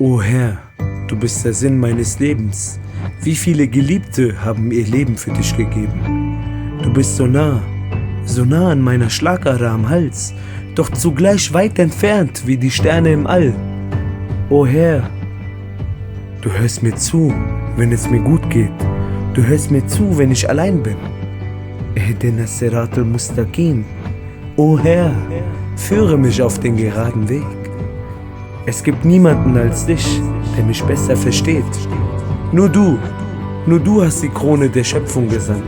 O 0.00 0.22
Herr, 0.22 0.58
du 1.08 1.16
bist 1.16 1.44
der 1.44 1.52
Sinn 1.52 1.76
meines 1.76 2.20
Lebens. 2.20 2.78
Wie 3.20 3.34
viele 3.34 3.66
Geliebte 3.66 4.44
haben 4.44 4.70
ihr 4.70 4.86
Leben 4.86 5.16
für 5.16 5.32
dich 5.32 5.56
gegeben? 5.56 6.78
Du 6.84 6.92
bist 6.92 7.16
so 7.16 7.26
nah, 7.26 7.60
so 8.24 8.44
nah 8.44 8.70
an 8.70 8.80
meiner 8.80 9.10
Schlagader 9.10 9.72
am 9.72 9.88
Hals, 9.88 10.34
doch 10.76 10.88
zugleich 10.90 11.52
weit 11.52 11.80
entfernt 11.80 12.44
wie 12.46 12.56
die 12.56 12.70
Sterne 12.70 13.12
im 13.12 13.26
All. 13.26 13.52
O 14.50 14.64
Herr, 14.64 15.10
du 16.42 16.52
hörst 16.52 16.80
mir 16.84 16.94
zu, 16.94 17.34
wenn 17.76 17.90
es 17.90 18.08
mir 18.08 18.20
gut 18.20 18.48
geht. 18.50 18.78
Du 19.34 19.42
hörst 19.42 19.72
mir 19.72 19.84
zu, 19.88 20.16
wenn 20.16 20.30
ich 20.30 20.48
allein 20.48 20.80
bin. 20.80 20.96
Ehdena 21.96 22.46
Sirat 22.46 22.96
al-Mustaqim. 22.96 23.84
O 24.54 24.78
Herr, 24.78 25.10
führe 25.74 26.16
mich 26.16 26.40
auf 26.40 26.60
den 26.60 26.76
geraden 26.76 27.28
Weg. 27.28 27.42
Es 28.68 28.82
gibt 28.82 29.02
niemanden 29.02 29.56
als 29.56 29.86
dich, 29.86 30.20
der 30.54 30.62
mich 30.62 30.84
besser 30.84 31.16
versteht. 31.16 31.64
Nur 32.52 32.68
du, 32.68 32.98
nur 33.64 33.80
du 33.80 34.02
hast 34.04 34.22
die 34.22 34.28
Krone 34.28 34.68
der 34.68 34.84
Schöpfung 34.84 35.26
gesandt. 35.26 35.64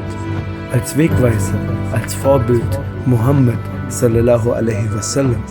Als 0.70 0.94
Wegweiser, 0.98 1.58
als 1.92 2.12
Vorbild 2.12 2.78
Muhammad 3.06 3.58
sallallahu 3.88 4.52
alaihi 4.52 4.86
wasallam. 4.94 5.42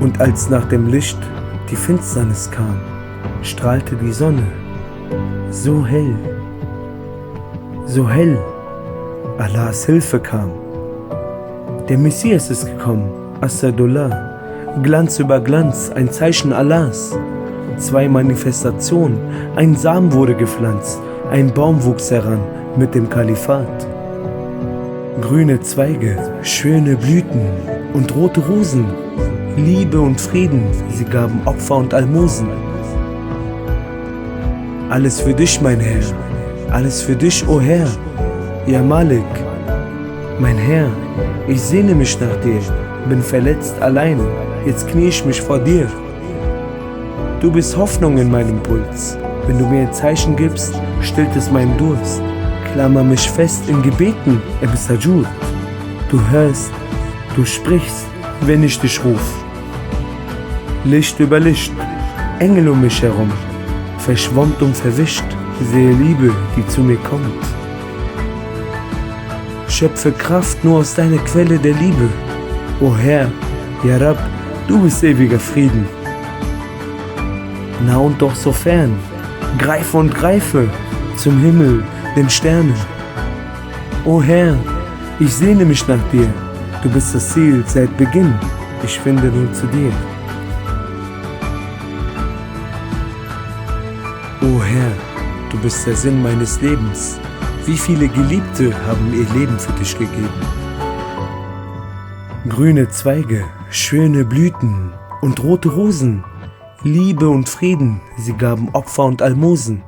Und 0.00 0.20
als 0.20 0.50
nach 0.50 0.66
dem 0.66 0.88
Licht 0.88 1.18
die 1.70 1.76
Finsternis 1.76 2.50
kam, 2.50 2.78
strahlte 3.40 3.96
die 3.96 4.12
Sonne 4.12 4.46
so 5.50 5.82
hell, 5.82 6.14
so 7.86 8.06
hell, 8.06 8.38
Allahs 9.38 9.86
Hilfe 9.86 10.20
kam. 10.20 10.50
Der 11.88 11.96
Messias 11.96 12.50
ist 12.50 12.66
gekommen, 12.66 13.08
Assadullah. 13.40 14.29
Glanz 14.82 15.18
über 15.18 15.40
Glanz, 15.40 15.90
ein 15.94 16.10
Zeichen 16.12 16.52
Allahs. 16.52 17.12
Zwei 17.76 18.08
Manifestationen, 18.08 19.18
ein 19.56 19.74
Samen 19.74 20.12
wurde 20.12 20.34
gepflanzt, 20.34 21.00
ein 21.30 21.52
Baum 21.52 21.84
wuchs 21.84 22.10
heran 22.10 22.38
mit 22.76 22.94
dem 22.94 23.10
Kalifat. 23.10 23.86
Grüne 25.20 25.60
Zweige, 25.60 26.16
schöne 26.42 26.96
Blüten 26.96 27.46
und 27.94 28.14
rote 28.14 28.40
Rosen, 28.40 28.86
Liebe 29.56 30.00
und 30.00 30.20
Frieden, 30.20 30.62
sie 30.88 31.04
gaben 31.04 31.40
Opfer 31.46 31.76
und 31.76 31.92
Almosen. 31.92 32.48
Alles 34.88 35.20
für 35.20 35.34
dich, 35.34 35.60
mein 35.60 35.80
Herr, 35.80 36.04
alles 36.70 37.02
für 37.02 37.16
dich, 37.16 37.46
o 37.48 37.56
oh 37.56 37.60
Herr, 37.60 37.88
ja 38.66 38.82
Malik. 38.82 39.24
Mein 40.38 40.56
Herr, 40.56 40.86
ich 41.48 41.60
sehne 41.60 41.94
mich 41.94 42.18
nach 42.20 42.36
dir, 42.36 42.60
bin 43.08 43.20
verletzt 43.20 43.74
allein, 43.82 44.20
jetzt 44.66 44.88
knie 44.88 45.08
ich 45.08 45.24
mich 45.24 45.40
vor 45.40 45.58
dir. 45.58 45.88
Du 47.40 47.50
bist 47.50 47.76
Hoffnung 47.76 48.18
in 48.18 48.30
meinem 48.30 48.62
Puls. 48.62 49.16
Wenn 49.46 49.58
du 49.58 49.66
mir 49.66 49.82
ein 49.82 49.92
Zeichen 49.92 50.36
gibst, 50.36 50.74
stillt 51.00 51.34
es 51.34 51.50
meinen 51.50 51.76
Durst. 51.78 52.22
Klammer 52.72 53.02
mich 53.02 53.28
fest 53.28 53.62
in 53.68 53.82
Gebeten, 53.82 54.40
Ebsajur. 54.60 55.24
Du 56.10 56.20
hörst, 56.30 56.70
du 57.34 57.44
sprichst, 57.44 58.06
wenn 58.42 58.62
ich 58.62 58.78
dich 58.78 59.02
ruf. 59.04 59.44
Licht 60.84 61.18
über 61.18 61.40
Licht, 61.40 61.72
Engel 62.38 62.68
um 62.68 62.80
mich 62.80 63.02
herum, 63.02 63.30
verschwommt 63.98 64.62
und 64.62 64.76
verwischt, 64.76 65.24
sehe 65.72 65.92
Liebe, 65.92 66.32
die 66.56 66.66
zu 66.68 66.80
mir 66.80 66.96
kommt. 66.96 67.44
Schöpfe 69.68 70.12
Kraft 70.12 70.62
nur 70.64 70.80
aus 70.80 70.94
deiner 70.94 71.18
Quelle 71.18 71.58
der 71.58 71.74
Liebe. 71.74 72.08
O 72.80 72.94
Herr, 72.96 73.30
Ja 73.84 73.96
Rab, 73.98 74.18
Du 74.70 74.78
bist 74.78 75.02
ewiger 75.02 75.40
Frieden. 75.40 75.84
Na 77.84 77.96
und 77.96 78.22
doch 78.22 78.36
so 78.36 78.52
fern, 78.52 78.94
greife 79.58 79.96
und 79.96 80.14
greife 80.14 80.68
zum 81.16 81.40
Himmel, 81.40 81.82
den 82.14 82.30
Sternen. 82.30 82.76
O 84.04 84.22
Herr, 84.22 84.56
ich 85.18 85.34
sehne 85.34 85.64
mich 85.64 85.88
nach 85.88 85.98
dir, 86.12 86.32
du 86.84 86.88
bist 86.88 87.12
das 87.12 87.30
Ziel 87.30 87.64
seit 87.66 87.96
Beginn, 87.96 88.32
ich 88.84 88.96
finde 89.00 89.26
nur 89.26 89.52
zu 89.52 89.66
dir. 89.66 89.92
O 94.40 94.62
Herr, 94.62 94.92
du 95.50 95.58
bist 95.58 95.84
der 95.84 95.96
Sinn 95.96 96.22
meines 96.22 96.60
Lebens, 96.60 97.18
wie 97.66 97.76
viele 97.76 98.06
Geliebte 98.06 98.72
haben 98.86 99.12
ihr 99.14 99.28
Leben 99.36 99.58
für 99.58 99.72
dich 99.72 99.98
gegeben. 99.98 100.40
Grüne 102.48 102.88
Zweige, 102.88 103.46
schöne 103.70 104.24
Blüten 104.24 104.92
und 105.20 105.42
rote 105.42 105.68
Rosen, 105.68 106.24
Liebe 106.82 107.28
und 107.28 107.48
Frieden, 107.48 108.00
sie 108.18 108.32
gaben 108.32 108.68
Opfer 108.70 109.04
und 109.04 109.22
Almosen. 109.22 109.82